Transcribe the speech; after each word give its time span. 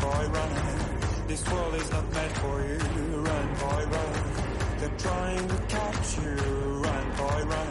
boy, 0.00 0.28
run. 0.28 0.52
This 1.26 1.48
world 1.50 1.74
is 1.74 1.90
not 1.90 2.12
meant 2.12 2.32
for 2.38 2.56
you. 2.68 2.78
Run, 3.28 3.46
boy, 3.54 3.84
run. 3.94 4.12
They're 4.78 4.98
trying 4.98 5.48
to 5.48 5.56
catch 5.68 6.18
you. 6.18 6.34
Run, 6.84 7.06
boy, 7.16 7.40
run. 7.52 7.70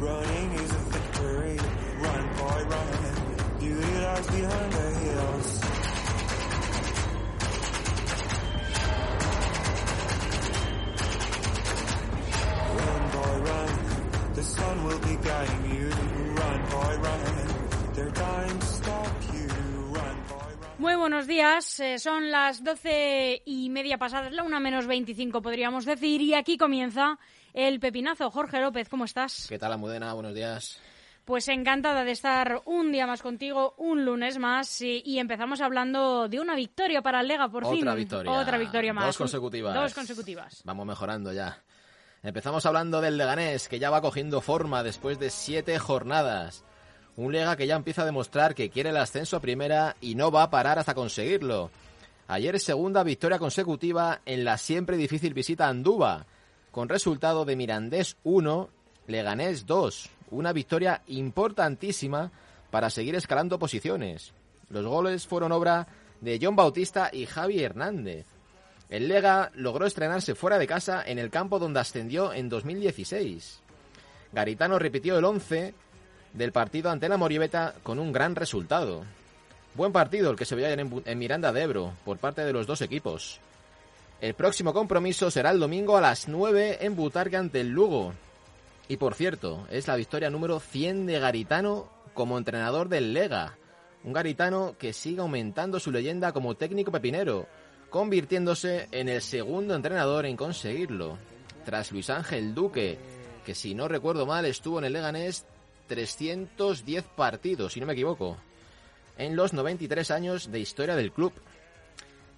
Running 0.00 0.52
is 0.54 0.70
a 0.70 0.82
victory. 0.94 1.58
Run, 2.00 2.24
boy, 2.36 2.60
run. 2.72 3.58
Beauty 3.60 3.92
lies 4.06 4.26
behind 4.26 4.72
the 4.72 4.90
hills. 5.04 5.60
The 14.40 14.46
sun 14.46 14.84
will 14.84 14.98
be 15.00 15.16
guiding 15.16 15.64
you. 15.76 15.88
Run, 16.40 16.60
boy, 16.70 16.96
run. 16.96 17.92
They're 17.92 18.08
dying 18.08 18.58
to 18.58 18.66
Muy 20.80 20.94
buenos 20.94 21.26
días, 21.26 21.78
eh, 21.80 21.98
son 21.98 22.30
las 22.30 22.64
doce 22.64 23.42
y 23.44 23.68
media 23.68 23.98
pasadas, 23.98 24.32
la 24.32 24.44
una 24.44 24.60
menos 24.60 24.86
veinticinco 24.86 25.42
podríamos 25.42 25.84
decir, 25.84 26.22
y 26.22 26.32
aquí 26.32 26.56
comienza 26.56 27.18
el 27.52 27.78
pepinazo. 27.80 28.30
Jorge 28.30 28.58
López, 28.62 28.88
¿cómo 28.88 29.04
estás? 29.04 29.44
¿Qué 29.46 29.58
tal, 29.58 29.74
Amudena? 29.74 30.14
Buenos 30.14 30.32
días. 30.32 30.80
Pues 31.26 31.48
encantada 31.48 32.02
de 32.02 32.12
estar 32.12 32.62
un 32.64 32.92
día 32.92 33.06
más 33.06 33.20
contigo, 33.20 33.74
un 33.76 34.06
lunes 34.06 34.38
más, 34.38 34.80
y, 34.80 35.02
y 35.04 35.18
empezamos 35.18 35.60
hablando 35.60 36.28
de 36.28 36.40
una 36.40 36.54
victoria 36.54 37.02
para 37.02 37.20
el 37.20 37.28
Lega, 37.28 37.50
por 37.50 37.66
fin. 37.66 37.80
Otra 37.80 37.94
victoria. 37.94 38.32
Otra 38.32 38.56
victoria 38.56 38.94
más. 38.94 39.04
Dos 39.04 39.18
consecutivas. 39.18 39.74
Dos 39.74 39.92
consecutivas. 39.92 40.62
Vamos 40.64 40.86
mejorando 40.86 41.30
ya. 41.34 41.62
Empezamos 42.22 42.64
hablando 42.64 43.02
del 43.02 43.18
Leganés, 43.18 43.68
que 43.68 43.78
ya 43.78 43.90
va 43.90 44.00
cogiendo 44.00 44.40
forma 44.40 44.82
después 44.82 45.18
de 45.18 45.28
siete 45.28 45.78
jornadas. 45.78 46.64
Un 47.16 47.32
Lega 47.32 47.56
que 47.56 47.66
ya 47.66 47.76
empieza 47.76 48.02
a 48.02 48.06
demostrar 48.06 48.54
que 48.54 48.70
quiere 48.70 48.90
el 48.90 48.96
ascenso 48.96 49.36
a 49.36 49.40
primera 49.40 49.96
y 50.00 50.14
no 50.14 50.30
va 50.30 50.44
a 50.44 50.50
parar 50.50 50.78
hasta 50.78 50.94
conseguirlo. 50.94 51.70
Ayer 52.28 52.60
segunda 52.60 53.02
victoria 53.02 53.38
consecutiva 53.38 54.20
en 54.24 54.44
la 54.44 54.56
siempre 54.56 54.96
difícil 54.96 55.34
visita 55.34 55.66
a 55.66 55.70
Andúba, 55.70 56.26
con 56.70 56.88
resultado 56.88 57.44
de 57.44 57.56
Mirandés 57.56 58.16
1, 58.22 58.70
Leganés 59.08 59.66
2. 59.66 60.10
Una 60.30 60.52
victoria 60.52 61.02
importantísima 61.08 62.30
para 62.70 62.88
seguir 62.88 63.16
escalando 63.16 63.58
posiciones. 63.58 64.32
Los 64.68 64.86
goles 64.86 65.26
fueron 65.26 65.50
obra 65.50 65.88
de 66.20 66.38
John 66.40 66.54
Bautista 66.54 67.10
y 67.12 67.26
Javi 67.26 67.62
Hernández. 67.62 68.26
El 68.88 69.08
Lega 69.08 69.50
logró 69.54 69.86
estrenarse 69.86 70.34
fuera 70.34 70.58
de 70.58 70.66
casa 70.66 71.02
en 71.04 71.18
el 71.18 71.30
campo 71.30 71.58
donde 71.58 71.80
ascendió 71.80 72.32
en 72.32 72.48
2016. 72.48 73.60
Garitano 74.32 74.78
repitió 74.78 75.18
el 75.18 75.24
11 75.24 75.74
del 76.32 76.52
partido 76.52 76.90
ante 76.90 77.08
la 77.08 77.16
Moriebeta 77.16 77.74
con 77.82 77.98
un 77.98 78.12
gran 78.12 78.36
resultado. 78.36 79.04
Buen 79.74 79.92
partido 79.92 80.30
el 80.30 80.36
que 80.36 80.44
se 80.44 80.54
veía 80.54 80.72
en, 80.72 80.90
Bu- 80.90 81.02
en 81.04 81.18
Miranda 81.18 81.52
de 81.52 81.62
Ebro 81.62 81.92
por 82.04 82.18
parte 82.18 82.44
de 82.44 82.52
los 82.52 82.66
dos 82.66 82.80
equipos. 82.82 83.40
El 84.20 84.34
próximo 84.34 84.72
compromiso 84.72 85.30
será 85.30 85.50
el 85.50 85.60
domingo 85.60 85.96
a 85.96 86.00
las 86.00 86.28
9 86.28 86.78
en 86.82 86.94
Butarque 86.96 87.36
ante 87.36 87.60
el 87.60 87.68
Lugo. 87.68 88.12
Y 88.88 88.96
por 88.96 89.14
cierto, 89.14 89.66
es 89.70 89.86
la 89.88 89.96
victoria 89.96 90.30
número 90.30 90.60
100 90.60 91.06
de 91.06 91.18
Garitano 91.20 91.88
como 92.12 92.36
entrenador 92.36 92.88
del 92.88 93.14
Lega. 93.14 93.56
Un 94.04 94.12
Garitano 94.12 94.74
que 94.78 94.92
sigue 94.92 95.20
aumentando 95.20 95.78
su 95.78 95.90
leyenda 95.90 96.32
como 96.32 96.54
técnico 96.54 96.90
pepinero, 96.90 97.46
convirtiéndose 97.90 98.88
en 98.92 99.08
el 99.08 99.22
segundo 99.22 99.74
entrenador 99.74 100.26
en 100.26 100.36
conseguirlo. 100.36 101.18
Tras 101.64 101.92
Luis 101.92 102.10
Ángel 102.10 102.54
Duque, 102.54 102.98
que 103.44 103.54
si 103.54 103.74
no 103.74 103.88
recuerdo 103.88 104.26
mal 104.26 104.44
estuvo 104.44 104.78
en 104.78 104.86
el 104.86 104.92
Leganés 104.94 105.44
310 105.90 107.04
partidos, 107.16 107.72
si 107.72 107.80
no 107.80 107.86
me 107.86 107.94
equivoco, 107.94 108.36
en 109.18 109.34
los 109.34 109.52
93 109.52 110.12
años 110.12 110.52
de 110.52 110.60
historia 110.60 110.94
del 110.94 111.10
club. 111.10 111.32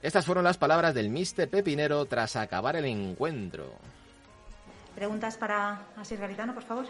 Estas 0.01 0.25
fueron 0.25 0.45
las 0.45 0.57
palabras 0.57 0.95
del 0.95 1.11
Mister 1.11 1.51
Pepinero 1.51 2.07
tras 2.07 2.35
acabar 2.37 2.77
el 2.77 2.87
encuentro. 2.87 3.71
Preguntas 4.95 5.37
para 5.37 5.83
Asir 5.99 6.19
Garitano, 6.19 6.55
por 6.55 6.63
favor. 6.63 6.87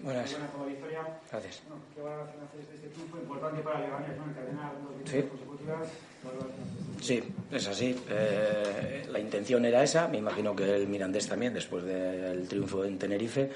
Buenas. 0.00 0.30
Buena 0.32 0.46
como 0.48 0.66
victoria. 0.66 1.00
Gracias. 1.30 1.62
Bueno, 1.68 1.82
¿Qué 1.94 2.00
valoración 2.02 2.44
haces 2.44 2.68
de 2.68 2.74
este 2.74 2.88
triunfo? 2.88 3.16
Importante 3.18 3.62
para 3.62 3.80
Leganés, 3.80 4.16
¿no? 4.16 4.24
Encadenar 4.30 4.72
dos 4.82 4.92
Sí. 5.10 5.16
victorias 5.16 5.30
consecutivas. 5.30 5.88
¿Qué 6.22 6.26
valoración 6.28 6.62
haces? 6.96 7.06
Sí, 7.06 7.22
es 7.52 7.68
así. 7.68 7.96
Eh, 8.08 9.06
la 9.10 9.18
intención 9.18 9.64
era 9.64 9.82
esa. 9.82 10.08
Me 10.08 10.18
imagino 10.18 10.54
que 10.56 10.74
el 10.76 10.86
Mirandés 10.88 11.28
también, 11.28 11.52
después 11.54 11.84
del 11.84 12.46
triunfo 12.48 12.84
en 12.84 12.98
Tenerife, 12.98 13.50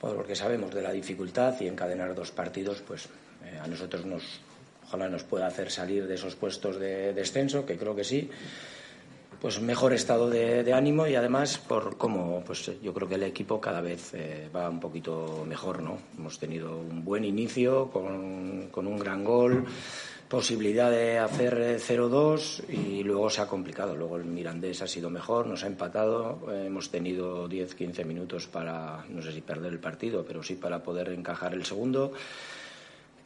pues 0.00 0.14
porque 0.14 0.34
sabemos 0.36 0.74
de 0.74 0.82
la 0.82 0.92
dificultad 0.92 1.54
y 1.60 1.66
encadenar 1.66 2.14
dos 2.14 2.30
partidos, 2.30 2.82
pues 2.82 3.06
eh, 3.44 3.58
a 3.60 3.66
nosotros 3.66 4.04
nos, 4.06 4.40
ojalá 4.86 5.08
nos 5.08 5.24
pueda 5.24 5.46
hacer 5.46 5.70
salir 5.70 6.06
de 6.06 6.14
esos 6.14 6.36
puestos 6.36 6.78
de 6.78 7.12
descenso, 7.14 7.66
que 7.66 7.76
creo 7.76 7.96
que 7.96 8.04
sí. 8.04 8.30
Pues 9.40 9.60
mejor 9.60 9.92
estado 9.92 10.28
de, 10.28 10.72
ánimo 10.72 11.06
y 11.06 11.14
además 11.14 11.58
por 11.58 11.96
cómo, 11.96 12.42
pues 12.44 12.72
yo 12.82 12.92
creo 12.92 13.08
que 13.08 13.14
el 13.14 13.22
equipo 13.22 13.60
cada 13.60 13.80
vez 13.80 14.12
eh, 14.14 14.50
va 14.54 14.68
un 14.68 14.80
poquito 14.80 15.44
mejor, 15.46 15.80
¿no? 15.80 15.96
Hemos 16.18 16.40
tenido 16.40 16.76
un 16.76 17.04
buen 17.04 17.24
inicio 17.24 17.88
con, 17.88 18.08
un 18.74 18.98
gran 18.98 19.22
gol, 19.22 19.64
posibilidad 20.28 20.90
de 20.90 21.18
hacer 21.18 21.54
eh, 21.60 21.76
0-2 21.78 22.68
y 22.68 23.04
luego 23.04 23.30
se 23.30 23.40
ha 23.40 23.46
complicado. 23.46 23.94
Luego 23.94 24.16
el 24.16 24.24
Mirandés 24.24 24.82
ha 24.82 24.88
sido 24.88 25.08
mejor, 25.08 25.46
nos 25.46 25.62
ha 25.62 25.68
empatado, 25.68 26.40
eh, 26.50 26.64
hemos 26.66 26.90
tenido 26.90 27.48
10-15 27.48 28.04
minutos 28.04 28.48
para, 28.48 29.04
no 29.08 29.22
sé 29.22 29.30
si 29.32 29.40
perder 29.40 29.72
el 29.72 29.78
partido, 29.78 30.24
pero 30.26 30.42
sí 30.42 30.56
para 30.56 30.82
poder 30.82 31.10
encajar 31.10 31.54
el 31.54 31.64
segundo. 31.64 32.12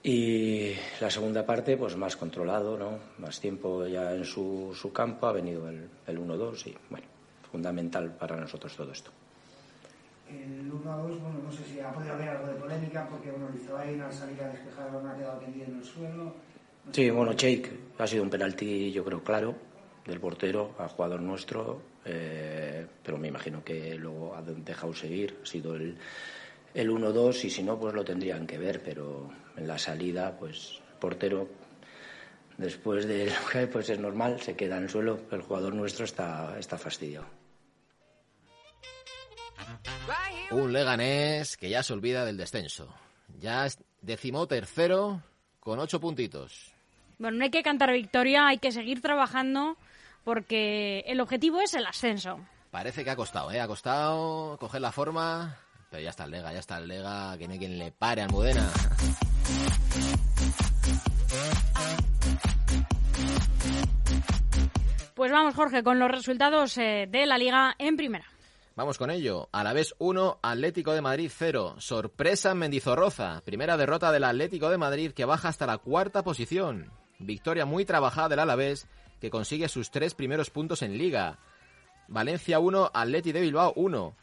Y 0.04 0.72
la 1.00 1.10
segunda 1.10 1.46
parte, 1.46 1.76
pues 1.76 1.96
más 1.96 2.16
controlado, 2.16 2.76
¿no? 2.76 2.98
Más 3.18 3.38
tiempo 3.40 3.86
ya 3.86 4.12
en 4.14 4.24
su, 4.24 4.72
su 4.74 4.92
campo, 4.92 5.26
ha 5.26 5.32
venido 5.32 5.68
el, 5.68 5.88
el 6.08 6.18
1-2 6.18 6.66
y, 6.66 6.76
bueno, 6.90 7.06
fundamental 7.50 8.10
para 8.16 8.36
nosotros 8.36 8.74
todo 8.74 8.90
esto. 8.90 9.12
El 10.28 10.72
1 10.72 10.92
a 10.92 10.96
2, 10.96 11.20
bueno, 11.20 11.38
no 11.44 11.52
sé 11.52 11.62
si 11.64 11.78
ha 11.78 11.92
podido 11.92 12.14
haber 12.14 12.30
algo 12.30 12.48
de 12.48 12.54
polémica 12.54 13.06
porque, 13.08 13.30
bueno, 13.30 13.48
Lizoain 13.50 14.00
al 14.00 14.12
salir 14.12 14.42
a 14.42 14.48
despejar 14.48 14.90
balón 14.90 15.08
ha 15.08 15.16
quedado 15.16 15.38
tendido 15.38 15.66
en 15.66 15.76
el 15.76 15.84
suelo. 15.84 16.24
No 16.84 16.92
Sí, 16.92 17.10
bueno, 17.10 17.34
Cheik 17.34 17.70
ha 17.98 18.06
sido 18.08 18.24
un 18.24 18.30
penalti, 18.30 18.90
yo 18.90 19.04
creo, 19.04 19.22
claro, 19.22 19.54
del 20.04 20.18
portero 20.18 20.74
a 20.78 20.88
jugador 20.88 21.20
nuestro, 21.20 21.80
eh, 22.04 22.84
pero 23.04 23.18
me 23.18 23.28
imagino 23.28 23.62
que 23.62 23.94
luego 23.94 24.34
ha 24.34 24.42
dejado 24.42 24.92
seguir, 24.94 25.38
ha 25.40 25.46
sido 25.46 25.76
el, 25.76 25.96
el 26.74 26.90
1-2 26.90 27.44
y 27.44 27.50
si 27.50 27.62
no, 27.62 27.78
pues 27.78 27.94
lo 27.94 28.04
tendrían 28.04 28.46
que 28.46 28.58
ver, 28.58 28.82
pero 28.82 29.30
en 29.56 29.66
la 29.66 29.78
salida, 29.78 30.36
pues 30.38 30.80
portero, 31.00 31.48
después 32.56 33.06
de 33.06 33.26
lo 33.26 33.48
que 33.50 33.66
pues 33.66 33.90
es 33.90 33.98
normal, 33.98 34.40
se 34.40 34.56
queda 34.56 34.76
en 34.78 34.84
el 34.84 34.90
suelo, 34.90 35.20
el 35.30 35.42
jugador 35.42 35.74
nuestro 35.74 36.04
está, 36.04 36.56
está 36.58 36.78
fastidiado. 36.78 37.26
Un 40.50 40.72
Leganés 40.72 41.56
que 41.56 41.70
ya 41.70 41.82
se 41.82 41.92
olvida 41.92 42.24
del 42.24 42.36
descenso. 42.36 42.94
Ya 43.38 43.66
es 43.66 43.78
decimotercero 44.02 45.22
con 45.60 45.78
ocho 45.78 46.00
puntitos. 46.00 46.72
Bueno, 47.18 47.38
no 47.38 47.44
hay 47.44 47.50
que 47.50 47.62
cantar 47.62 47.92
victoria, 47.92 48.48
hay 48.48 48.58
que 48.58 48.72
seguir 48.72 49.00
trabajando 49.00 49.76
porque 50.24 51.04
el 51.06 51.20
objetivo 51.20 51.60
es 51.60 51.74
el 51.74 51.86
ascenso. 51.86 52.40
Parece 52.70 53.04
que 53.04 53.10
ha 53.10 53.16
costado, 53.16 53.50
¿eh? 53.50 53.60
Ha 53.60 53.66
costado 53.66 54.56
coger 54.58 54.80
la 54.80 54.92
forma. 54.92 55.58
Pero 55.92 56.04
ya 56.04 56.08
está 56.08 56.24
el 56.24 56.30
Lega, 56.30 56.50
ya 56.54 56.58
está 56.58 56.78
el 56.78 56.88
Lega, 56.88 57.36
que 57.36 57.46
no 57.46 57.52
hay 57.52 57.58
quien 57.58 57.78
le 57.78 57.92
pare 57.92 58.22
a 58.22 58.24
Almudena. 58.24 58.66
Pues 65.14 65.30
vamos, 65.30 65.54
Jorge, 65.54 65.82
con 65.82 65.98
los 65.98 66.10
resultados 66.10 66.78
eh, 66.78 67.06
de 67.10 67.26
la 67.26 67.36
liga 67.36 67.74
en 67.78 67.98
primera. 67.98 68.24
Vamos 68.74 68.96
con 68.96 69.10
ello. 69.10 69.50
Alavés 69.52 69.94
1, 69.98 70.38
Atlético 70.42 70.94
de 70.94 71.02
Madrid 71.02 71.30
0. 71.30 71.74
Sorpresa 71.76 72.52
en 72.52 72.58
Mendizorroza. 72.58 73.42
Primera 73.44 73.76
derrota 73.76 74.10
del 74.12 74.24
Atlético 74.24 74.70
de 74.70 74.78
Madrid 74.78 75.12
que 75.12 75.26
baja 75.26 75.48
hasta 75.48 75.66
la 75.66 75.76
cuarta 75.76 76.24
posición. 76.24 76.90
Victoria 77.18 77.66
muy 77.66 77.84
trabajada 77.84 78.30
del 78.30 78.38
Alavés 78.38 78.88
que 79.20 79.28
consigue 79.28 79.68
sus 79.68 79.90
tres 79.90 80.14
primeros 80.14 80.48
puntos 80.48 80.80
en 80.80 80.96
Liga. 80.96 81.38
Valencia 82.08 82.60
1, 82.60 82.92
Atleti 82.94 83.32
de 83.32 83.42
Bilbao 83.42 83.74
1. 83.76 84.21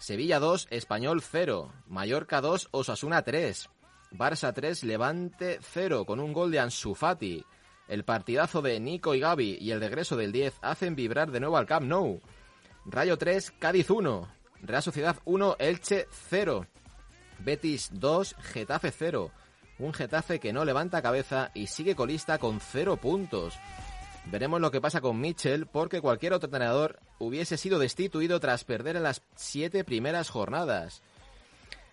Sevilla 0.00 0.40
2, 0.40 0.68
Español 0.70 1.20
0. 1.20 1.70
Mallorca 1.86 2.40
2, 2.40 2.68
Osasuna 2.70 3.20
3. 3.20 3.68
Barça 4.12 4.54
3, 4.54 4.84
Levante 4.84 5.58
0 5.60 6.06
con 6.06 6.20
un 6.20 6.32
gol 6.32 6.50
de 6.50 6.58
Ansu 6.58 6.94
Fati. 6.94 7.44
El 7.86 8.04
partidazo 8.04 8.62
de 8.62 8.80
Nico 8.80 9.14
y 9.14 9.20
Gaby 9.20 9.58
y 9.60 9.72
el 9.72 9.80
regreso 9.80 10.16
del 10.16 10.32
10 10.32 10.54
hacen 10.62 10.96
vibrar 10.96 11.30
de 11.30 11.40
nuevo 11.40 11.58
al 11.58 11.66
Camp 11.66 11.86
Nou. 11.86 12.18
Rayo 12.86 13.18
3, 13.18 13.52
Cádiz 13.58 13.90
1. 13.90 14.26
Real 14.62 14.82
Sociedad 14.82 15.16
1, 15.26 15.56
Elche 15.58 16.08
0. 16.30 16.66
Betis 17.40 17.90
2, 17.92 18.36
Getafe 18.40 18.92
0. 18.92 19.30
Un 19.80 19.92
Getafe 19.92 20.40
que 20.40 20.54
no 20.54 20.64
levanta 20.64 21.02
cabeza 21.02 21.50
y 21.52 21.66
sigue 21.66 21.94
colista 21.94 22.38
con 22.38 22.58
0 22.58 22.96
puntos. 22.96 23.58
Veremos 24.30 24.62
lo 24.62 24.70
que 24.70 24.80
pasa 24.80 25.02
con 25.02 25.20
Mitchell 25.20 25.66
porque 25.66 26.00
cualquier 26.00 26.32
otro 26.32 26.46
entrenador 26.46 26.98
hubiese 27.20 27.56
sido 27.56 27.78
destituido 27.78 28.40
tras 28.40 28.64
perder 28.64 28.96
en 28.96 29.04
las 29.04 29.22
7 29.36 29.84
primeras 29.84 30.28
jornadas. 30.28 31.02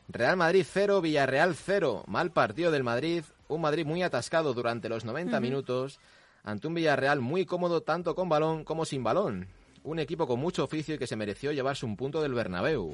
Real 0.10 0.38
Madrid 0.38 0.66
0, 0.68 1.02
Villarreal 1.02 1.54
0. 1.56 2.06
Mal 2.08 2.32
partido 2.32 2.72
del 2.72 2.84
Madrid 2.84 3.24
un 3.50 3.62
Madrid 3.62 3.86
muy 3.86 4.04
atascado 4.04 4.54
durante 4.54 4.90
los 4.90 5.06
90 5.06 5.40
minutos 5.40 6.00
ante 6.44 6.68
un 6.68 6.74
Villarreal 6.74 7.22
muy 7.22 7.46
cómodo 7.46 7.82
tanto 7.82 8.16
con 8.16 8.30
balón 8.30 8.64
como 8.64 8.86
sin 8.86 9.04
balón. 9.04 9.48
Un 9.84 10.00
equipo 10.00 10.28
con 10.28 10.40
mucho 10.40 10.64
oficio 10.64 10.96
y 10.96 10.98
que 10.98 11.08
se 11.08 11.16
mereció 11.16 11.52
llevarse 11.52 11.86
un 11.86 11.96
punto 11.96 12.22
del 12.22 12.34
Bernabéu. 12.34 12.94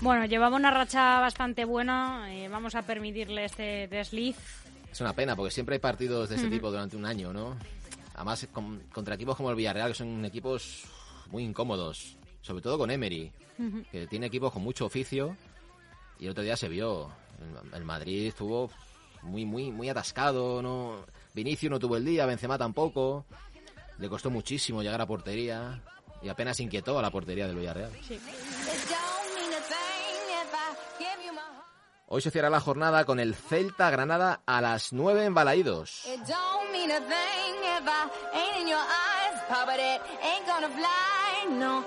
Bueno, 0.00 0.26
llevaba 0.26 0.56
una 0.56 0.70
racha 0.70 1.20
bastante 1.20 1.64
buena. 1.64 2.32
eh, 2.34 2.48
vamos 2.48 2.74
a 2.74 2.82
permitirle 2.82 3.44
este 3.44 3.88
desliz. 3.88 4.36
Es 4.90 5.00
una 5.00 5.12
pena 5.12 5.36
porque 5.36 5.50
siempre 5.50 5.74
hay 5.74 5.80
partidos 5.80 6.28
de 6.28 6.36
ese 6.36 6.48
tipo 6.48 6.70
durante 6.70 6.96
un 6.96 7.04
año, 7.04 7.32
¿no? 7.32 7.56
Además, 8.18 8.48
con- 8.52 8.80
contra 8.92 9.14
equipos 9.14 9.36
como 9.36 9.48
el 9.50 9.54
Villarreal, 9.56 9.92
que 9.92 9.98
son 9.98 10.24
equipos 10.24 10.82
muy 11.28 11.44
incómodos, 11.44 12.16
sobre 12.42 12.60
todo 12.62 12.76
con 12.76 12.90
Emery, 12.90 13.32
que 13.92 14.08
tiene 14.08 14.26
equipos 14.26 14.52
con 14.52 14.62
mucho 14.62 14.86
oficio. 14.86 15.36
Y 16.18 16.24
el 16.24 16.32
otro 16.32 16.42
día 16.42 16.56
se 16.56 16.68
vio, 16.68 17.12
el- 17.40 17.74
el 17.74 17.84
Madrid 17.84 18.26
estuvo 18.26 18.70
muy, 19.22 19.44
muy, 19.44 19.70
muy 19.70 19.88
atascado, 19.88 20.60
¿no? 20.62 21.04
Vinicius 21.32 21.70
no 21.70 21.78
tuvo 21.78 21.96
el 21.96 22.04
día, 22.04 22.26
Benzema 22.26 22.58
tampoco. 22.58 23.24
Le 23.98 24.08
costó 24.08 24.30
muchísimo 24.30 24.82
llegar 24.82 25.00
a 25.00 25.06
portería 25.06 25.80
y 26.20 26.28
apenas 26.28 26.58
inquietó 26.58 26.98
a 26.98 27.02
la 27.02 27.10
portería 27.12 27.46
del 27.46 27.56
Villarreal. 27.56 27.92
Hoy 32.10 32.20
se 32.22 32.30
cierra 32.30 32.48
la 32.50 32.58
jornada 32.60 33.04
con 33.04 33.20
el 33.20 33.34
Celta 33.34 33.90
Granada 33.90 34.40
a 34.46 34.60
las 34.60 34.92
9 34.92 35.24
en 35.26 35.34
Balaídos. 35.34 36.02
It 37.78 37.84
don't 37.84 37.90
mean 37.90 37.90
a 37.90 37.94
thing 37.94 38.12
if 38.28 38.34
I 38.34 38.38
ain't 38.38 38.60
in 38.62 38.68
your 38.68 38.78
eyes, 38.78 39.42
Papa, 39.48 39.76
that 39.76 40.00
ain't 40.22 40.46
gonna 40.46 40.68
fly, 40.68 41.58
no. 41.58 41.84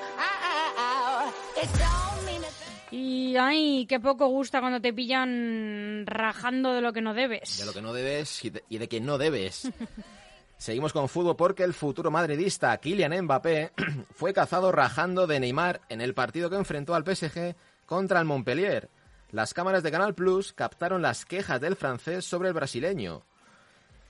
It 1.61 1.69
don't 1.77 2.25
mean 2.25 2.43
a 2.43 2.47
thing. 2.47 2.97
Y 2.97 3.37
ay, 3.37 3.85
qué 3.87 3.99
poco 3.99 4.27
gusta 4.27 4.59
cuando 4.59 4.79
te 4.81 4.93
pillan 4.93 6.05
rajando 6.05 6.73
de 6.73 6.81
lo 6.81 6.91
que 6.93 7.01
no 7.01 7.13
debes. 7.13 7.57
de 7.59 7.65
lo 7.65 7.73
que 7.73 7.81
no 7.81 7.93
debes 7.93 8.43
y 8.45 8.49
de, 8.49 8.63
y 8.69 8.77
de 8.77 8.87
que 8.87 8.99
no 9.01 9.17
debes. 9.17 9.69
Seguimos 10.57 10.93
con 10.93 11.09
fútbol 11.09 11.35
porque 11.35 11.63
el 11.63 11.73
futuro 11.73 12.11
madridista 12.11 12.77
Kylian 12.77 13.23
Mbappé 13.23 13.71
fue 14.13 14.33
cazado 14.33 14.71
rajando 14.71 15.25
de 15.27 15.39
Neymar 15.39 15.81
en 15.89 16.01
el 16.01 16.13
partido 16.13 16.49
que 16.49 16.55
enfrentó 16.57 16.93
al 16.95 17.03
PSG 17.03 17.55
contra 17.85 18.19
el 18.19 18.25
Montpellier. 18.25 18.89
Las 19.31 19.53
cámaras 19.53 19.83
de 19.83 19.91
Canal 19.91 20.13
Plus 20.13 20.53
captaron 20.53 21.01
las 21.01 21.25
quejas 21.25 21.59
del 21.61 21.75
francés 21.75 22.25
sobre 22.25 22.49
el 22.49 22.53
brasileño. 22.53 23.23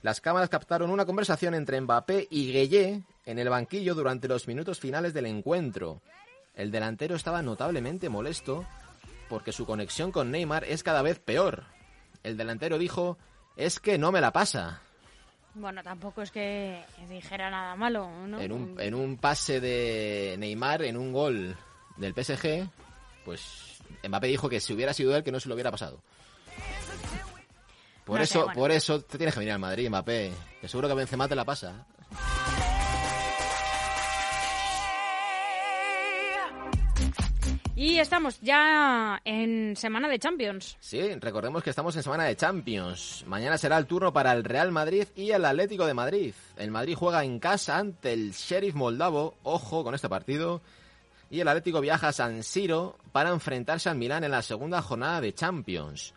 Las 0.02 0.20
cámaras 0.20 0.48
captaron 0.48 0.90
una 0.90 1.06
conversación 1.06 1.54
entre 1.54 1.80
Mbappé 1.80 2.26
y 2.28 2.52
Gueye 2.52 3.02
en 3.24 3.38
el 3.38 3.48
banquillo 3.48 3.94
durante 3.94 4.26
los 4.26 4.48
minutos 4.48 4.80
finales 4.80 5.14
del 5.14 5.26
encuentro. 5.26 6.02
El 6.54 6.72
delantero 6.72 7.14
estaba 7.14 7.40
notablemente 7.40 8.08
molesto 8.08 8.66
porque 9.28 9.52
su 9.52 9.64
conexión 9.64 10.10
con 10.10 10.30
Neymar 10.30 10.64
es 10.64 10.82
cada 10.82 11.02
vez 11.02 11.20
peor. 11.20 11.64
El 12.24 12.36
delantero 12.36 12.78
dijo, 12.78 13.16
es 13.56 13.78
que 13.78 13.96
no 13.96 14.10
me 14.10 14.20
la 14.20 14.32
pasa. 14.32 14.82
Bueno, 15.54 15.82
tampoco 15.82 16.22
es 16.22 16.30
que 16.30 16.82
dijera 17.08 17.48
nada 17.50 17.76
malo, 17.76 18.10
¿no? 18.26 18.40
En 18.40 18.52
un, 18.52 18.80
en 18.80 18.94
un 18.94 19.18
pase 19.18 19.60
de 19.60 20.36
Neymar, 20.38 20.82
en 20.82 20.96
un 20.96 21.12
gol 21.12 21.56
del 21.96 22.12
PSG, 22.12 22.68
pues 23.24 23.80
Mbappé 24.06 24.26
dijo 24.26 24.48
que 24.48 24.60
si 24.60 24.72
hubiera 24.72 24.94
sido 24.94 25.14
él, 25.14 25.22
que 25.22 25.32
no 25.32 25.38
se 25.38 25.48
lo 25.48 25.54
hubiera 25.54 25.70
pasado. 25.70 26.00
Por 28.04 28.18
No 28.18 28.26
sé, 28.26 28.32
eso, 28.32 28.44
bueno. 28.46 28.60
por 28.60 28.70
eso 28.72 29.00
te 29.00 29.16
tienes 29.16 29.34
que 29.34 29.40
venir 29.40 29.52
al 29.52 29.58
Madrid, 29.60 29.88
Mbappé. 29.88 30.32
Que 30.60 30.68
seguro 30.68 30.88
que 30.88 30.94
Benzema 30.94 31.28
te 31.28 31.34
la 31.36 31.44
pasa. 31.44 31.86
Y 37.74 37.98
estamos 37.98 38.38
ya 38.40 39.20
en 39.24 39.74
semana 39.76 40.06
de 40.08 40.18
Champions. 40.18 40.76
Sí, 40.78 41.00
recordemos 41.14 41.62
que 41.62 41.70
estamos 41.70 41.96
en 41.96 42.02
semana 42.02 42.24
de 42.24 42.36
Champions. 42.36 43.24
Mañana 43.26 43.56
será 43.56 43.78
el 43.78 43.86
turno 43.86 44.12
para 44.12 44.32
el 44.32 44.44
Real 44.44 44.70
Madrid 44.70 45.06
y 45.16 45.30
el 45.30 45.44
Atlético 45.44 45.86
de 45.86 45.94
Madrid. 45.94 46.34
El 46.56 46.70
Madrid 46.70 46.94
juega 46.96 47.24
en 47.24 47.38
casa 47.38 47.78
ante 47.78 48.12
el 48.12 48.32
Sheriff 48.32 48.74
Moldavo, 48.74 49.34
ojo 49.42 49.82
con 49.84 49.94
este 49.94 50.08
partido. 50.08 50.60
Y 51.30 51.40
el 51.40 51.48
Atlético 51.48 51.80
viaja 51.80 52.08
a 52.08 52.12
San 52.12 52.42
Siro 52.42 52.98
para 53.10 53.30
enfrentarse 53.30 53.88
al 53.88 53.96
Milán 53.96 54.22
en 54.22 54.32
la 54.32 54.42
segunda 54.42 54.82
jornada 54.82 55.20
de 55.22 55.32
Champions. 55.34 56.12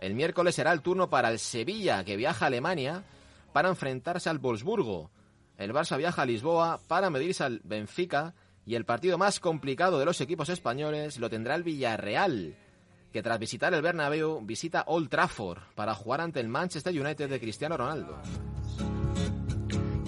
El 0.00 0.14
miércoles 0.14 0.54
será 0.54 0.72
el 0.72 0.82
turno 0.82 1.08
para 1.08 1.30
el 1.30 1.38
Sevilla, 1.38 2.04
que 2.04 2.16
viaja 2.16 2.44
a 2.44 2.48
Alemania 2.48 3.04
para 3.52 3.68
enfrentarse 3.68 4.28
al 4.28 4.38
Wolfsburgo. 4.38 5.10
El 5.56 5.72
Barça 5.72 5.96
viaja 5.96 6.22
a 6.22 6.26
Lisboa 6.26 6.80
para 6.88 7.10
medirse 7.10 7.44
al 7.44 7.60
Benfica. 7.64 8.34
Y 8.66 8.76
el 8.76 8.86
partido 8.86 9.18
más 9.18 9.40
complicado 9.40 9.98
de 9.98 10.06
los 10.06 10.20
equipos 10.22 10.48
españoles 10.48 11.18
lo 11.18 11.28
tendrá 11.28 11.54
el 11.54 11.62
Villarreal, 11.62 12.56
que 13.12 13.22
tras 13.22 13.38
visitar 13.38 13.74
el 13.74 13.82
Bernabéu 13.82 14.40
visita 14.42 14.84
Old 14.86 15.10
Trafford 15.10 15.58
para 15.74 15.94
jugar 15.94 16.22
ante 16.22 16.40
el 16.40 16.48
Manchester 16.48 16.98
United 16.98 17.28
de 17.28 17.40
Cristiano 17.40 17.76
Ronaldo. 17.76 18.18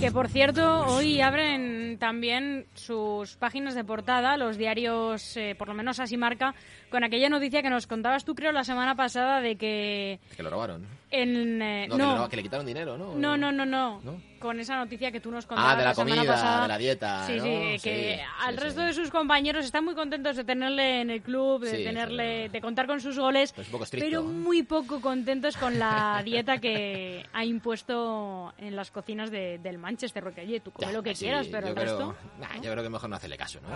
Que 0.00 0.10
por 0.10 0.28
cierto, 0.28 0.86
hoy 0.86 1.20
abren 1.20 1.75
también 1.96 2.66
sus 2.75 3.37
páginas 3.37 3.75
de 3.75 3.84
portada, 3.84 4.37
los 4.37 4.56
diarios, 4.56 5.37
eh, 5.37 5.54
por 5.56 5.69
lo 5.69 5.75
menos 5.75 6.00
así 6.00 6.16
marca, 6.16 6.54
con 6.90 7.04
aquella 7.04 7.28
noticia 7.28 7.62
que 7.62 7.70
nos 7.70 7.87
contabas 7.87 8.25
tú, 8.25 8.34
creo, 8.34 8.52
la 8.52 8.64
semana 8.64 8.94
pasada 8.94 9.40
de 9.40 9.56
que 9.56 10.20
Que 10.37 10.43
lo 10.43 10.50
robaron. 10.50 10.87
En... 11.11 11.62
eh, 11.62 11.87
No, 11.88 11.97
no, 11.97 12.14
Que, 12.14 12.20
le, 12.23 12.29
que 12.31 12.37
le 12.37 12.43
quitaron 12.43 12.67
dinero, 12.67 12.97
¿no? 12.99 13.14
no, 13.14 13.37
no, 13.37 13.53
no, 13.53 13.64
no, 13.64 14.00
¿No? 14.03 14.20
Con 14.38 14.61
esa 14.61 14.76
noticia 14.76 15.11
que 15.11 15.19
tú 15.20 15.31
nos 15.31 15.47
contabas 15.47 15.75
Ah, 15.75 15.76
de 15.79 15.85
la 15.85 15.94
semana 15.94 16.17
comida, 16.17 16.32
pasada. 16.35 16.62
de 16.62 16.69
la 16.69 16.79
dieta, 16.79 17.26
Sí, 17.26 17.37
¿no? 17.38 17.43
sí, 17.44 17.79
Sí, 17.79 17.88
que 17.88 18.17
sí, 18.19 18.23
al 18.44 18.55
sí. 18.58 18.61
resto 18.64 18.81
de 18.82 18.93
sus 18.93 19.11
compañeros 19.11 19.64
están 19.64 19.85
muy 19.85 19.94
contentos 19.94 20.37
de 20.37 20.44
tenerle 20.44 21.00
en 21.00 21.11
el 21.11 21.23
club, 21.23 21.62
de 21.64 21.76
Sí, 21.79 21.85
tenerle, 21.85 22.49
de 22.50 22.61
contar 22.61 22.87
con 22.87 23.00
sus 23.00 23.19
goles, 23.19 23.53
Pero 23.53 23.62
es 23.62 23.69
un 23.69 23.73
poco 23.73 23.85
estricto, 23.85 24.06
pero 24.06 24.23
muy 24.25 24.62
poco 24.62 25.00
contentos 25.00 25.56
con 25.56 25.79
la 25.79 26.20
dieta 26.25 26.58
que 26.58 27.25
ha 27.32 27.44
impuesto 27.44 28.53
en 28.58 28.76
las 28.76 28.91
cocinas 28.91 29.31
de- 29.31 29.58
del 29.58 29.79
Manchester, 29.79 30.23
porque 30.23 30.43
oye, 30.43 30.61
tú 30.61 30.70
come 30.70 30.88
Ya, 30.88 30.93
lo 30.93 31.03
que 31.03 31.14
sí, 31.14 31.25
quieras, 31.25 31.47
pero 31.50 31.69
el 31.69 31.75
creo, 31.75 31.85
resto... 31.99 32.14
Nah, 32.38 32.56
Yo 32.62 32.70
creo 32.73 32.82
que 32.85 32.91
mejor 32.91 33.08
no 33.08 33.17
hacerle 33.17 33.38
caso, 33.38 33.58
¿no? 33.62 33.69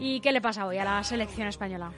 ¿Y 0.00 0.20
qué 0.20 0.32
le 0.32 0.40
pasa 0.40 0.66
hoy 0.66 0.78
a 0.78 0.84
la 0.84 1.04
selección 1.04 1.46
española? 1.46 1.92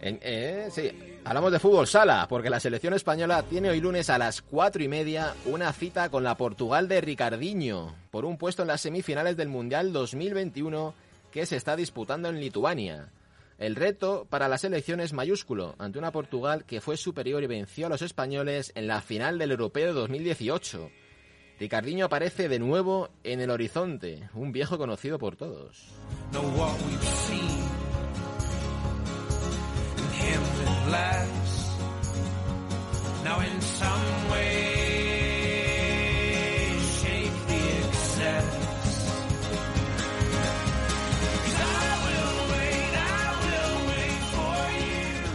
Eh, 0.00 0.68
sí, 0.70 0.90
hablamos 1.24 1.52
de 1.52 1.60
fútbol 1.60 1.86
sala, 1.86 2.26
porque 2.28 2.50
la 2.50 2.60
selección 2.60 2.92
española 2.92 3.42
tiene 3.44 3.70
hoy 3.70 3.80
lunes 3.80 4.10
a 4.10 4.18
las 4.18 4.42
cuatro 4.42 4.82
y 4.82 4.88
media 4.88 5.34
una 5.46 5.72
cita 5.72 6.10
con 6.10 6.24
la 6.24 6.36
Portugal 6.36 6.88
de 6.88 7.00
Ricardinho 7.00 7.94
por 8.10 8.24
un 8.24 8.36
puesto 8.36 8.62
en 8.62 8.68
las 8.68 8.82
semifinales 8.82 9.36
del 9.36 9.48
Mundial 9.48 9.92
2021 9.92 10.94
que 11.30 11.46
se 11.46 11.56
está 11.56 11.76
disputando 11.76 12.28
en 12.28 12.40
Lituania. 12.40 13.08
El 13.56 13.76
reto 13.76 14.26
para 14.28 14.48
la 14.48 14.58
selección 14.58 15.00
es 15.00 15.12
mayúsculo 15.12 15.76
ante 15.78 15.98
una 15.98 16.10
Portugal 16.10 16.64
que 16.64 16.80
fue 16.80 16.96
superior 16.96 17.42
y 17.44 17.46
venció 17.46 17.86
a 17.86 17.90
los 17.90 18.02
españoles 18.02 18.72
en 18.74 18.88
la 18.88 19.00
final 19.00 19.38
del 19.38 19.52
Europeo 19.52 19.86
de 19.86 19.92
2018. 19.92 20.90
Ricardinho 21.58 22.06
aparece 22.06 22.48
de 22.48 22.58
nuevo 22.58 23.10
en 23.22 23.40
el 23.40 23.50
horizonte, 23.50 24.28
un 24.34 24.50
viejo 24.52 24.76
conocido 24.76 25.18
por 25.18 25.36
todos. 25.36 25.86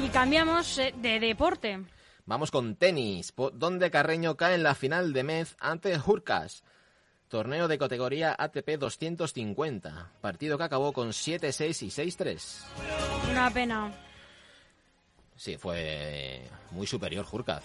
Y 0.04 0.10
cambiamos 0.10 0.78
eh, 0.80 0.94
de 0.98 1.20
deporte. 1.20 1.80
Vamos 2.30 2.52
con 2.52 2.76
tenis, 2.76 3.34
donde 3.54 3.90
Carreño 3.90 4.38
cae 4.38 4.54
en 4.54 4.62
la 4.62 4.76
final 4.76 5.14
de 5.14 5.24
Mez 5.24 5.56
ante 5.60 5.98
Hurkas. 5.98 6.64
Torneo 7.28 7.68
de 7.68 7.80
categoría 7.80 8.36
ATP 8.38 8.78
250. 8.78 10.12
Partido 10.22 10.56
que 10.56 10.64
acabó 10.64 10.94
con 10.94 11.10
7-6 11.10 11.82
y 11.82 11.90
6-3. 11.90 13.32
Una 13.32 13.50
pena. 13.50 13.92
Sí, 15.36 15.58
fue 15.58 16.48
muy 16.70 16.86
superior 16.86 17.26
Hurkaz. 17.32 17.64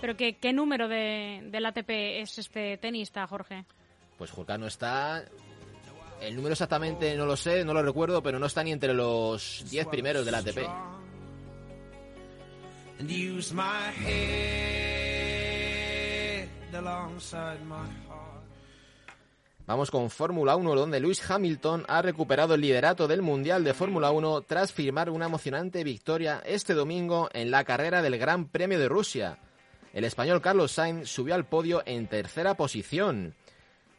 Pero 0.00 0.16
¿qué, 0.16 0.36
qué 0.36 0.52
número 0.52 0.86
de, 0.86 1.40
del 1.50 1.66
ATP 1.66 1.90
es 2.20 2.38
este 2.38 2.78
tenista, 2.78 3.26
Jorge? 3.26 3.64
Pues 4.16 4.32
Hurkaz 4.32 4.60
no 4.60 4.68
está... 4.68 5.24
El 6.20 6.36
número 6.36 6.52
exactamente 6.52 7.16
no 7.16 7.26
lo 7.26 7.36
sé, 7.36 7.64
no 7.64 7.74
lo 7.74 7.82
recuerdo, 7.82 8.22
pero 8.22 8.38
no 8.38 8.46
está 8.46 8.62
ni 8.62 8.70
entre 8.70 8.94
los 8.94 9.64
10 9.68 9.88
primeros 9.88 10.24
del 10.24 10.36
ATP. 10.36 11.07
Vamos 19.66 19.90
con 19.90 20.10
Fórmula 20.10 20.56
1, 20.56 20.74
donde 20.74 20.98
Lewis 20.98 21.30
Hamilton 21.30 21.84
ha 21.88 22.02
recuperado 22.02 22.54
el 22.54 22.62
liderato 22.62 23.06
del 23.06 23.22
Mundial 23.22 23.62
de 23.64 23.74
Fórmula 23.74 24.10
1 24.10 24.40
tras 24.42 24.72
firmar 24.72 25.10
una 25.10 25.26
emocionante 25.26 25.84
victoria 25.84 26.42
este 26.44 26.74
domingo 26.74 27.28
en 27.34 27.50
la 27.50 27.64
carrera 27.64 28.02
del 28.02 28.18
Gran 28.18 28.48
Premio 28.48 28.78
de 28.78 28.88
Rusia. 28.88 29.38
El 29.92 30.04
español 30.04 30.40
Carlos 30.40 30.72
Sainz 30.72 31.08
subió 31.08 31.34
al 31.34 31.46
podio 31.46 31.82
en 31.86 32.08
tercera 32.08 32.54
posición. 32.54 33.34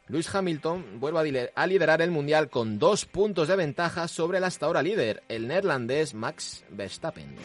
Lewis 0.08 0.34
Hamilton 0.34 0.98
vuelve 0.98 1.50
a 1.54 1.66
liderar 1.66 2.02
el 2.02 2.10
Mundial 2.10 2.50
con 2.50 2.78
dos 2.78 3.06
puntos 3.06 3.48
de 3.48 3.56
ventaja 3.56 4.08
sobre 4.08 4.38
el 4.38 4.44
hasta 4.44 4.66
ahora 4.66 4.82
líder, 4.82 5.22
el 5.28 5.46
neerlandés 5.46 6.14
Max 6.14 6.64
Verstappen. 6.68 7.36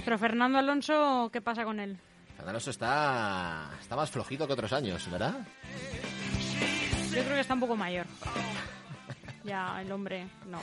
Nuestro 0.00 0.16
Fernando 0.18 0.56
Alonso, 0.56 1.28
¿qué 1.30 1.42
pasa 1.42 1.62
con 1.62 1.78
él? 1.78 1.94
Alonso 2.46 2.70
está, 2.70 3.68
está 3.82 3.96
más 3.96 4.10
flojito 4.10 4.46
que 4.46 4.54
otros 4.54 4.72
años, 4.72 5.06
¿verdad? 5.10 5.34
Yo 7.14 7.22
creo 7.22 7.34
que 7.34 7.40
está 7.40 7.52
un 7.52 7.60
poco 7.60 7.76
mayor. 7.76 8.06
Ya, 9.44 9.80
el 9.80 9.90
hombre, 9.92 10.26
no. 10.46 10.58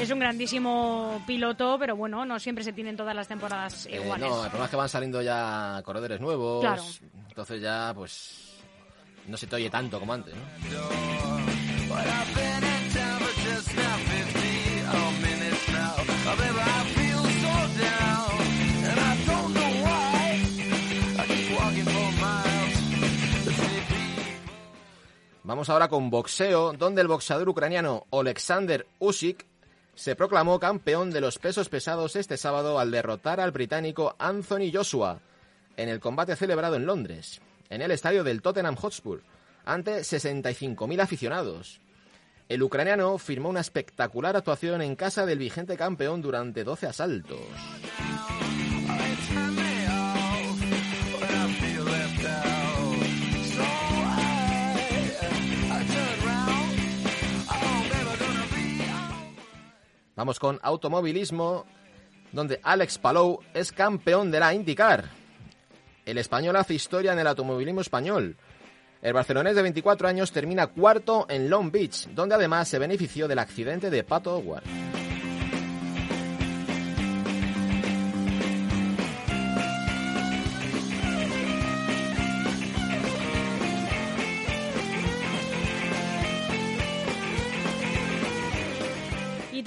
Es 0.00 0.10
un 0.10 0.18
grandísimo 0.20 1.22
piloto, 1.26 1.76
pero 1.78 1.96
bueno, 1.96 2.24
no 2.24 2.38
siempre 2.38 2.62
se 2.64 2.72
tienen 2.72 2.96
todas 2.96 3.14
las 3.16 3.26
temporadas 3.28 3.86
Eh, 3.86 3.96
iguales. 4.00 4.28
no, 4.28 4.36
el 4.44 4.48
problema 4.48 4.64
es 4.66 4.70
que 4.70 4.76
van 4.76 4.88
saliendo 4.88 5.22
ya 5.22 5.80
corredores 5.84 6.20
nuevos. 6.20 6.60
Claro. 6.60 6.82
Entonces 7.28 7.60
ya, 7.60 7.92
pues, 7.94 8.58
no 9.26 9.36
se 9.36 9.46
te 9.48 9.56
oye 9.56 9.70
tanto 9.70 9.98
como 10.00 10.12
antes, 10.12 10.34
¿no? 10.34 10.40
Vamos 25.46 25.70
ahora 25.70 25.86
con 25.86 26.10
boxeo, 26.10 26.72
donde 26.72 27.02
el 27.02 27.06
boxeador 27.06 27.48
ucraniano 27.48 28.04
Oleksandr 28.10 28.84
Usyk 28.98 29.46
se 29.94 30.16
proclamó 30.16 30.58
campeón 30.58 31.12
de 31.12 31.20
los 31.20 31.38
pesos 31.38 31.68
pesados 31.68 32.16
este 32.16 32.36
sábado 32.36 32.80
al 32.80 32.90
derrotar 32.90 33.38
al 33.38 33.52
británico 33.52 34.16
Anthony 34.18 34.72
Joshua 34.74 35.20
en 35.76 35.88
el 35.88 36.00
combate 36.00 36.34
celebrado 36.34 36.74
en 36.74 36.84
Londres, 36.84 37.40
en 37.70 37.80
el 37.80 37.92
estadio 37.92 38.24
del 38.24 38.42
Tottenham 38.42 38.74
Hotspur, 38.74 39.22
ante 39.64 40.00
65.000 40.00 41.00
aficionados. 41.00 41.80
El 42.48 42.64
ucraniano 42.64 43.16
firmó 43.16 43.48
una 43.48 43.60
espectacular 43.60 44.34
actuación 44.36 44.82
en 44.82 44.96
casa 44.96 45.26
del 45.26 45.38
vigente 45.38 45.76
campeón 45.76 46.22
durante 46.22 46.64
12 46.64 46.88
asaltos. 46.88 47.38
Vamos 60.16 60.40
con 60.40 60.58
automovilismo, 60.62 61.66
donde 62.32 62.58
Alex 62.62 62.96
Palou 62.96 63.40
es 63.52 63.70
campeón 63.70 64.30
de 64.30 64.40
la 64.40 64.54
IndyCar. 64.54 65.04
El 66.06 66.16
español 66.16 66.56
hace 66.56 66.72
historia 66.72 67.12
en 67.12 67.18
el 67.18 67.26
automovilismo 67.26 67.82
español. 67.82 68.34
El 69.02 69.12
barcelonés 69.12 69.54
de 69.54 69.60
24 69.60 70.08
años 70.08 70.32
termina 70.32 70.68
cuarto 70.68 71.26
en 71.28 71.50
Long 71.50 71.70
Beach, 71.70 72.08
donde 72.14 72.34
además 72.34 72.66
se 72.66 72.78
benefició 72.78 73.28
del 73.28 73.40
accidente 73.40 73.90
de 73.90 74.04
Pato 74.04 74.34
Howard. 74.34 74.64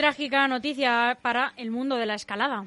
Trágica 0.10 0.48
noticia 0.48 1.20
para 1.22 1.54
el 1.56 1.70
mundo 1.70 1.96
de 1.96 2.08
la 2.08 2.16
escalada. 2.16 2.66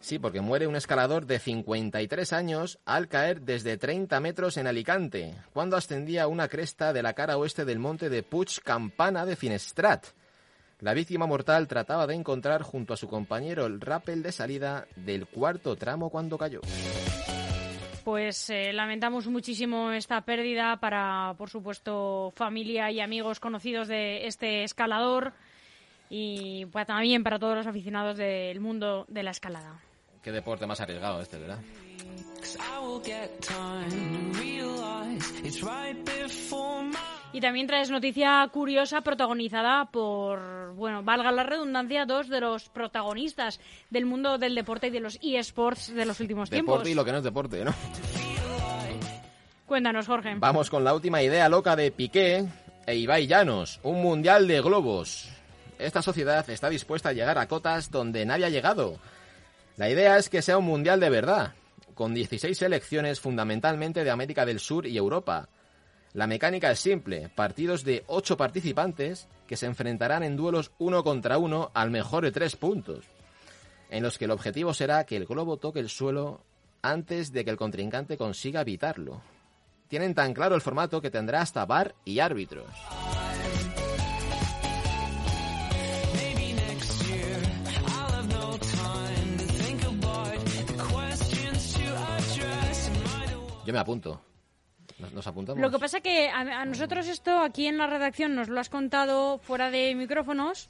Sí, 0.00 0.18
porque 0.18 0.40
muere 0.40 0.66
un 0.66 0.74
escalador 0.74 1.24
de 1.24 1.38
53 1.38 2.32
años 2.32 2.80
al 2.84 3.06
caer 3.06 3.42
desde 3.42 3.76
30 3.76 4.18
metros 4.18 4.56
en 4.56 4.66
Alicante, 4.66 5.36
cuando 5.52 5.76
ascendía 5.76 6.24
a 6.24 6.26
una 6.26 6.48
cresta 6.48 6.92
de 6.92 7.04
la 7.04 7.12
cara 7.12 7.38
oeste 7.38 7.64
del 7.64 7.78
monte 7.78 8.10
de 8.10 8.24
Puig 8.24 8.60
Campana 8.64 9.24
de 9.24 9.36
Finestrat. 9.36 10.04
La 10.80 10.92
víctima 10.92 11.26
mortal 11.26 11.68
trataba 11.68 12.08
de 12.08 12.16
encontrar 12.16 12.62
junto 12.62 12.92
a 12.92 12.96
su 12.96 13.06
compañero 13.06 13.66
el 13.66 13.80
rappel 13.80 14.24
de 14.24 14.32
salida 14.32 14.88
del 14.96 15.28
cuarto 15.28 15.76
tramo 15.76 16.10
cuando 16.10 16.38
cayó. 16.38 16.60
Pues 18.02 18.50
eh, 18.50 18.72
lamentamos 18.72 19.28
muchísimo 19.28 19.92
esta 19.92 20.22
pérdida 20.22 20.80
para, 20.80 21.34
por 21.38 21.50
supuesto, 21.50 22.32
familia 22.34 22.90
y 22.90 22.98
amigos 22.98 23.38
conocidos 23.38 23.86
de 23.86 24.26
este 24.26 24.64
escalador 24.64 25.34
y 26.10 26.66
pues, 26.66 26.86
también 26.86 27.22
para 27.22 27.38
todos 27.38 27.56
los 27.56 27.66
aficionados 27.66 28.18
del 28.18 28.60
mundo 28.60 29.06
de 29.08 29.22
la 29.22 29.30
escalada. 29.30 29.80
Qué 30.22 30.32
deporte 30.32 30.66
más 30.66 30.80
arriesgado 30.80 31.22
este, 31.22 31.38
¿verdad? 31.38 31.60
Y 37.32 37.40
también 37.40 37.66
traes 37.66 37.90
noticia 37.90 38.48
curiosa 38.52 39.02
protagonizada 39.02 39.86
por, 39.86 40.74
bueno, 40.74 41.02
valga 41.02 41.30
la 41.30 41.44
redundancia, 41.44 42.04
dos 42.06 42.28
de 42.28 42.40
los 42.40 42.68
protagonistas 42.68 43.60
del 43.88 44.04
mundo 44.04 44.36
del 44.36 44.54
deporte 44.54 44.88
y 44.88 44.90
de 44.90 45.00
los 45.00 45.18
eSports 45.22 45.94
de 45.94 46.04
los 46.04 46.18
últimos 46.20 46.50
tiempos. 46.50 46.74
Deporte 46.74 46.90
y 46.90 46.94
lo 46.94 47.04
que 47.04 47.12
no 47.12 47.18
es 47.18 47.24
deporte, 47.24 47.64
¿no? 47.64 47.72
Cuéntanos, 49.66 50.06
Jorge. 50.06 50.34
Vamos 50.36 50.68
con 50.68 50.82
la 50.82 50.92
última 50.92 51.22
idea 51.22 51.48
loca 51.48 51.76
de 51.76 51.92
Piqué 51.92 52.44
e 52.84 52.96
Ibai 52.96 53.28
Llanos, 53.28 53.78
un 53.84 54.02
mundial 54.02 54.48
de 54.48 54.60
globos. 54.60 55.39
Esta 55.80 56.02
sociedad 56.02 56.48
está 56.50 56.68
dispuesta 56.68 57.08
a 57.08 57.12
llegar 57.14 57.38
a 57.38 57.48
cotas 57.48 57.90
donde 57.90 58.26
nadie 58.26 58.44
ha 58.44 58.50
llegado. 58.50 58.98
La 59.78 59.88
idea 59.88 60.18
es 60.18 60.28
que 60.28 60.42
sea 60.42 60.58
un 60.58 60.66
mundial 60.66 61.00
de 61.00 61.08
verdad, 61.08 61.54
con 61.94 62.12
16 62.12 62.56
selecciones 62.56 63.18
fundamentalmente 63.18 64.04
de 64.04 64.10
América 64.10 64.44
del 64.44 64.60
Sur 64.60 64.86
y 64.86 64.98
Europa. 64.98 65.48
La 66.12 66.26
mecánica 66.26 66.70
es 66.70 66.80
simple, 66.80 67.30
partidos 67.30 67.82
de 67.84 68.04
8 68.08 68.36
participantes 68.36 69.26
que 69.46 69.56
se 69.56 69.64
enfrentarán 69.64 70.22
en 70.22 70.36
duelos 70.36 70.70
uno 70.78 71.02
contra 71.02 71.38
uno 71.38 71.70
al 71.72 71.90
mejor 71.90 72.24
de 72.24 72.32
3 72.32 72.56
puntos, 72.56 73.06
en 73.88 74.02
los 74.02 74.18
que 74.18 74.26
el 74.26 74.32
objetivo 74.32 74.74
será 74.74 75.04
que 75.04 75.16
el 75.16 75.24
globo 75.24 75.56
toque 75.56 75.80
el 75.80 75.88
suelo 75.88 76.44
antes 76.82 77.32
de 77.32 77.42
que 77.42 77.50
el 77.50 77.56
contrincante 77.56 78.18
consiga 78.18 78.60
evitarlo. 78.60 79.22
Tienen 79.88 80.14
tan 80.14 80.34
claro 80.34 80.54
el 80.54 80.60
formato 80.60 81.00
que 81.00 81.10
tendrá 81.10 81.40
hasta 81.40 81.64
bar 81.64 81.94
y 82.04 82.18
árbitros. 82.18 82.68
Yo 93.70 93.74
me 93.74 93.78
apunto. 93.80 94.20
¿Nos, 94.98 95.12
nos 95.12 95.26
apuntamos? 95.26 95.60
Lo 95.60 95.70
que 95.70 95.78
pasa 95.78 96.00
que 96.00 96.28
a, 96.28 96.40
a 96.40 96.64
nosotros 96.64 97.06
esto 97.06 97.38
aquí 97.38 97.66
en 97.66 97.78
la 97.78 97.86
redacción 97.86 98.34
nos 98.34 98.48
lo 98.48 98.58
has 98.60 98.68
contado 98.68 99.38
fuera 99.38 99.70
de 99.70 99.94
micrófonos. 99.94 100.68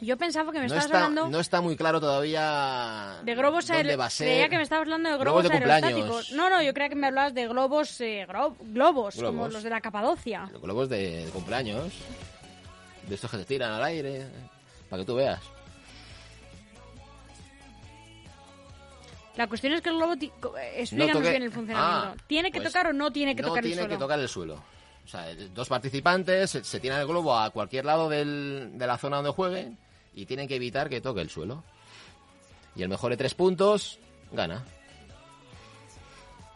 Yo 0.00 0.16
pensaba 0.16 0.52
que 0.52 0.58
me 0.60 0.66
Hmm. 0.66 0.70
no, 0.70 0.74
estabas 0.76 0.84
está, 0.86 0.98
hablando 1.04 1.28
no 1.30 1.40
está 1.40 1.60
muy 1.60 1.76
claro 1.76 2.00
todavía 2.00 3.18
de 3.24 3.34
globos 3.34 3.66
dónde 3.66 3.92
aer- 3.94 4.00
va 4.00 4.06
a 4.06 4.10
ser. 4.10 4.28
Creía 4.28 4.48
que 4.48 4.56
me 4.56 4.62
estabas 4.62 4.82
hablando 4.82 5.08
de 5.10 5.16
Globos 5.18 5.42
globos, 5.42 5.60
de 5.60 5.72
aerostáticos. 5.72 6.32
No, 6.32 6.50
no, 6.50 6.62
yo 6.62 6.72
creía 6.74 6.88
que 6.88 6.94
me 6.96 7.06
hablabas 7.08 7.34
de 7.34 7.48
globos, 7.48 8.00
eh, 8.00 8.26
gro- 8.28 8.56
globos, 8.60 9.14
como 9.16 9.30
Globos. 9.32 9.52
los 9.52 9.62
de 9.62 9.70
la 9.70 9.80
Capadocia. 9.80 10.48
Los 10.52 10.62
globos 10.62 10.88
de, 10.88 11.24
de 11.26 11.30
cumpleaños. 11.30 11.92
De 13.08 13.14
estos 13.14 13.30
que 13.30 13.36
se 13.38 13.44
tiran 13.44 13.72
al 13.72 13.82
aire. 13.84 14.26
Para 14.90 15.02
que 15.02 15.06
tú 15.06 15.14
veas. 15.16 15.40
La 19.36 19.46
cuestión 19.48 19.72
es 19.72 19.80
que 19.82 19.88
el 19.90 19.96
globo... 19.96 20.14
eh, 20.14 20.30
Explícanos 20.76 21.16
toque- 21.22 21.30
bien 21.30 21.42
el 21.42 21.50
funcionamiento. 21.50 22.06
Ah, 22.08 22.14
¿Tiene 22.26 22.50
que 22.52 22.60
pues 22.60 22.72
tocar 22.72 22.86
o 22.88 22.92
no 22.92 23.10
tiene 23.10 23.34
que 23.34 23.42
no 23.42 23.48
tocar 23.48 23.64
el 23.64 23.70
tiene 23.70 23.82
suelo? 23.82 23.94
que 23.94 23.98
tocar 24.00 24.20
el 24.20 24.28
suelo. 24.28 24.62
O 25.04 25.08
sea, 25.08 25.26
dos 25.52 25.68
participantes 25.68 26.50
se, 26.50 26.64
se 26.64 26.80
tiran 26.80 27.00
el 27.00 27.06
globo 27.06 27.36
a 27.36 27.50
cualquier 27.50 27.84
lado 27.84 28.08
del- 28.08 28.70
de 28.78 28.86
la 28.86 28.96
zona 28.96 29.16
donde 29.16 29.32
jueguen 29.32 29.76
y 30.14 30.24
tienen 30.26 30.46
que 30.48 30.56
evitar 30.56 30.88
que 30.88 31.00
toque 31.00 31.20
el 31.20 31.30
suelo. 31.30 31.64
Y 32.76 32.82
el 32.82 32.88
mejor 32.88 33.10
de 33.10 33.16
tres 33.16 33.34
puntos 33.34 33.98
gana. 34.32 34.64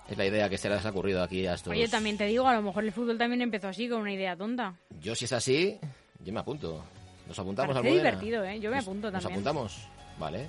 Es 0.08 0.16
la 0.16 0.24
idea 0.24 0.48
que 0.48 0.56
se 0.56 0.70
les 0.70 0.84
ha 0.86 0.90
ocurrido 0.90 1.22
aquí 1.22 1.46
a 1.46 1.54
estos. 1.54 1.70
Oye, 1.70 1.86
también 1.88 2.16
te 2.16 2.24
digo, 2.24 2.46
a 2.48 2.54
lo 2.54 2.62
mejor 2.62 2.82
el 2.84 2.92
fútbol 2.92 3.18
también 3.18 3.42
empezó 3.42 3.68
así, 3.68 3.88
con 3.88 4.00
una 4.00 4.12
idea 4.12 4.34
tonta. 4.36 4.74
Yo, 5.00 5.14
si 5.14 5.26
es 5.26 5.32
así, 5.32 5.78
yo 6.20 6.32
me 6.32 6.40
apunto. 6.40 6.82
Nos 7.26 7.38
apuntamos 7.38 7.76
Almudena? 7.76 7.98
divertido, 8.10 8.42
¿eh? 8.44 8.58
Yo 8.58 8.70
me 8.70 8.76
Nos- 8.76 8.86
apunto 8.86 9.10
Nos 9.10 9.22
también. 9.22 9.32
apuntamos. 9.46 9.86
Vale. 10.18 10.48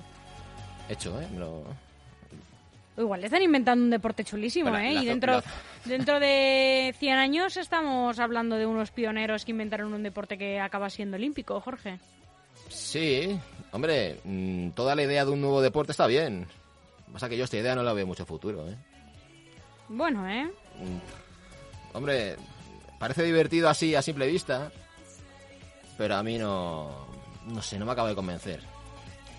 Hecho, 0.88 1.20
¿eh? 1.20 1.28
Me 1.32 1.40
lo- 1.40 1.64
Igual 3.00 3.20
le 3.20 3.26
están 3.26 3.42
inventando 3.42 3.82
un 3.84 3.90
deporte 3.90 4.24
chulísimo, 4.24 4.70
La- 4.70 4.86
¿eh? 4.88 4.94
la- 4.94 5.02
y 5.02 5.06
dentro, 5.06 5.32
la- 5.34 5.44
dentro 5.84 6.20
de 6.20 6.94
100 6.98 7.16
años 7.18 7.56
estamos 7.56 8.18
hablando 8.18 8.56
de 8.56 8.66
unos 8.66 8.90
pioneros 8.90 9.44
que 9.44 9.52
inventaron 9.52 9.92
un 9.94 10.02
deporte 10.02 10.36
que 10.38 10.60
acaba 10.60 10.90
siendo 10.90 11.16
olímpico, 11.16 11.60
Jorge. 11.60 11.98
Sí, 12.68 13.38
hombre, 13.72 14.20
mm, 14.24 14.70
toda 14.70 14.94
la 14.94 15.02
idea 15.02 15.24
de 15.24 15.30
un 15.30 15.40
nuevo 15.40 15.60
deporte 15.62 15.92
está 15.92 16.06
bien. 16.06 16.46
Pasa 17.12 17.28
que 17.28 17.36
yo 17.36 17.44
esta 17.44 17.56
idea 17.56 17.74
no 17.74 17.82
la 17.82 17.92
veo 17.92 18.06
mucho 18.06 18.24
futuro, 18.26 18.68
¿eh? 18.68 18.76
Bueno, 19.88 20.28
¿eh? 20.28 20.48
Hombre, 21.92 22.36
parece 22.98 23.24
divertido 23.24 23.68
así 23.68 23.94
a 23.94 24.02
simple 24.02 24.26
vista, 24.28 24.70
pero 25.98 26.14
a 26.16 26.22
mí 26.22 26.38
no, 26.38 27.06
no 27.46 27.62
sé, 27.62 27.78
no 27.78 27.86
me 27.86 27.92
acaba 27.92 28.08
de 28.10 28.14
convencer. 28.14 28.60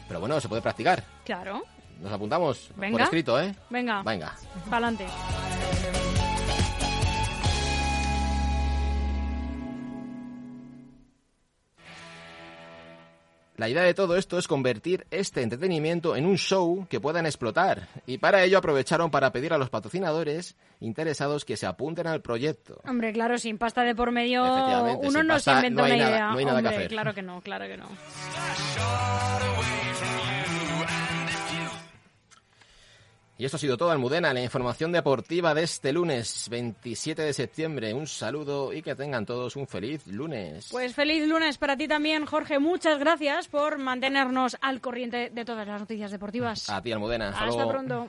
Pero 0.07 0.19
bueno, 0.19 0.41
se 0.41 0.49
puede 0.49 0.61
practicar. 0.61 1.03
Claro. 1.23 1.63
Nos 2.01 2.11
apuntamos 2.11 2.69
por 2.75 3.01
escrito, 3.01 3.39
¿eh? 3.39 3.53
Venga, 3.69 4.01
Venga. 4.03 4.33
pa'lante. 4.69 5.05
La 13.57 13.69
idea 13.69 13.83
de 13.83 13.93
todo 13.93 14.17
esto 14.17 14.39
es 14.39 14.47
convertir 14.47 15.05
este 15.11 15.43
entretenimiento 15.43 16.15
en 16.15 16.25
un 16.25 16.37
show 16.37 16.87
que 16.89 16.99
puedan 16.99 17.27
explotar. 17.27 17.89
Y 18.07 18.17
para 18.17 18.43
ello 18.43 18.57
aprovecharon 18.57 19.11
para 19.11 19.31
pedir 19.31 19.53
a 19.53 19.59
los 19.59 19.69
patrocinadores 19.69 20.55
interesados 20.79 21.45
que 21.45 21.57
se 21.57 21.67
apunten 21.67 22.07
al 22.07 22.21
proyecto. 22.21 22.81
Hombre, 22.87 23.13
claro, 23.13 23.37
sin 23.37 23.59
pasta 23.59 23.83
de 23.83 23.93
por 23.93 24.11
medio 24.11 24.41
uno 25.01 25.21
no 25.21 25.37
se 25.37 25.51
inventa 25.51 25.81
no 25.83 25.87
una 25.87 25.95
nada- 25.97 26.09
idea. 26.09 26.31
no 26.31 26.37
hay 26.39 26.45
nada 26.45 26.61
que 26.61 26.67
Hombre, 26.69 26.75
hacer. 26.77 26.89
claro 26.89 27.13
que 27.13 27.21
no, 27.21 27.41
claro 27.41 27.67
que 27.67 27.77
no. 27.77 27.85
Y 33.41 33.45
esto 33.45 33.57
ha 33.57 33.59
sido 33.59 33.75
todo, 33.75 33.89
Almudena, 33.89 34.35
la 34.35 34.43
información 34.43 34.91
deportiva 34.91 35.55
de 35.55 35.63
este 35.63 35.91
lunes 35.91 36.47
27 36.51 37.23
de 37.23 37.33
septiembre. 37.33 37.91
Un 37.91 38.05
saludo 38.05 38.71
y 38.71 38.83
que 38.83 38.93
tengan 38.93 39.25
todos 39.25 39.55
un 39.55 39.65
feliz 39.65 40.05
lunes. 40.05 40.67
Pues 40.69 40.93
feliz 40.93 41.27
lunes 41.27 41.57
para 41.57 41.75
ti 41.75 41.87
también, 41.87 42.27
Jorge. 42.27 42.59
Muchas 42.59 42.99
gracias 42.99 43.47
por 43.47 43.79
mantenernos 43.79 44.57
al 44.61 44.79
corriente 44.79 45.31
de 45.31 45.43
todas 45.43 45.67
las 45.67 45.79
noticias 45.79 46.11
deportivas. 46.11 46.69
A 46.69 46.83
ti, 46.83 46.91
Almudena. 46.91 47.29
Hasta, 47.29 47.45
Hasta 47.45 47.55
luego. 47.55 47.71
pronto. 47.71 48.07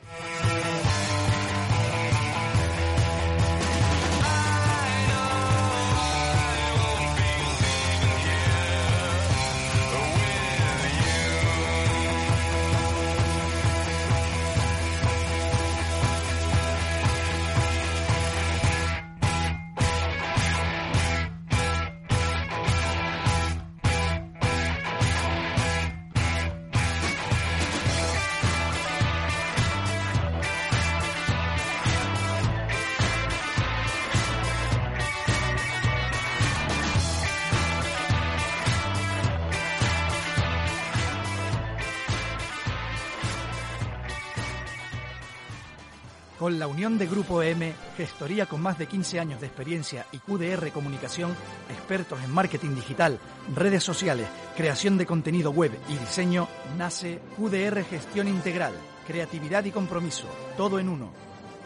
Con 46.42 46.58
la 46.58 46.66
unión 46.66 46.98
de 46.98 47.06
Grupo 47.06 47.40
M, 47.40 47.72
gestoría 47.96 48.46
con 48.46 48.60
más 48.60 48.76
de 48.76 48.88
15 48.88 49.20
años 49.20 49.40
de 49.40 49.46
experiencia 49.46 50.06
y 50.10 50.18
QDR 50.18 50.72
Comunicación, 50.72 51.36
expertos 51.70 52.18
en 52.20 52.32
marketing 52.32 52.74
digital, 52.74 53.20
redes 53.54 53.84
sociales, 53.84 54.26
creación 54.56 54.98
de 54.98 55.06
contenido 55.06 55.52
web 55.52 55.70
y 55.88 55.96
diseño, 55.96 56.48
nace 56.76 57.20
QDR 57.36 57.84
Gestión 57.84 58.26
Integral, 58.26 58.72
creatividad 59.06 59.64
y 59.66 59.70
compromiso, 59.70 60.26
todo 60.56 60.80
en 60.80 60.88
uno. 60.88 61.12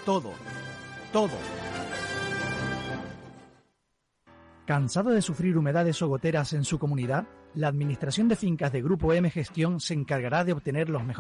Todo, 0.05 0.35
todo. 1.11 1.39
¿Cansado 4.67 5.09
de 5.09 5.23
sufrir 5.23 5.57
humedades 5.57 6.03
o 6.03 6.09
goteras 6.09 6.53
en 6.53 6.65
su 6.65 6.79
comunidad? 6.79 7.27
La 7.55 7.69
Administración 7.69 8.29
de 8.29 8.37
Fincas 8.37 8.73
de 8.73 8.83
Grupo 8.83 9.15
M 9.15 9.31
Gestión 9.31 9.81
se 9.81 9.95
encargará 9.95 10.45
de 10.45 10.53
obtener 10.53 10.91
los 10.91 11.03
mejores 11.03 11.15